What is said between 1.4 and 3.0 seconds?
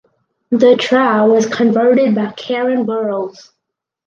converted by Karen